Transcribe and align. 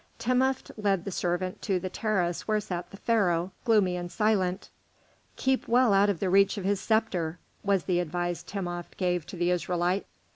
Timopht 0.17 0.71
led 0.77 1.05
the 1.05 1.11
servant 1.11 1.61
to 1.61 1.79
the 1.79 1.87
terrace 1.87 2.47
where 2.47 2.59
sat 2.59 2.89
the 2.89 2.97
Pharaoh, 2.97 3.51
gloomy 3.65 3.95
and 3.95 4.11
silent. 4.11 4.71
"Keep 5.35 5.67
well 5.67 5.93
out 5.93 6.09
of 6.09 6.19
the 6.19 6.27
reach 6.27 6.57
of 6.57 6.65
his 6.65 6.81
sceptre," 6.81 7.37
was 7.63 7.83
the 7.83 7.99
advice 7.99 8.41
Timopht 8.41 8.97
gave 8.97 9.27
to 9.27 9.35
the 9.35 9.51
Israelite. 9.51 10.07